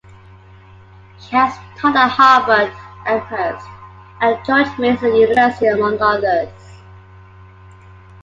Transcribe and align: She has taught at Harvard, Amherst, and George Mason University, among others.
She 1.19 1.35
has 1.35 1.55
taught 1.77 1.95
at 1.95 2.09
Harvard, 2.09 2.73
Amherst, 3.05 3.67
and 4.21 4.43
George 4.43 4.79
Mason 4.79 5.13
University, 5.13 5.67
among 5.67 6.01
others. 6.01 6.49